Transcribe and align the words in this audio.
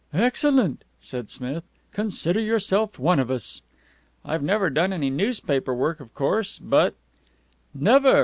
"Excellent!" 0.15 0.83
said 0.99 1.29
Smith. 1.29 1.63
"Consider 1.93 2.39
yourself 2.39 2.97
one 2.97 3.19
of 3.19 3.29
us." 3.29 3.61
"I've 4.25 4.41
never 4.41 4.71
done 4.71 4.91
any 4.93 5.11
newspaper 5.11 5.75
work, 5.75 5.99
of 5.99 6.11
course, 6.15 6.57
but" 6.57 6.95
"Never!" 7.89 8.19